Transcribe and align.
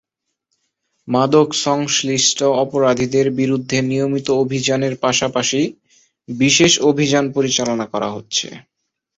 মাদক 1.07 1.49
সংশ্লিষ্ট 1.65 2.39
অপরাধীদের 2.63 3.27
বিরুদ্ধে 3.39 3.77
নিয়মিত 3.83 4.27
অভিযানের 4.43 4.93
পাশাপাশি 4.97 5.61
বিশেষ 6.29 6.71
অভিযান 6.89 7.25
পরিচালনা 7.31 7.85
করা 7.93 8.09
হচ্ছে। 8.11 8.47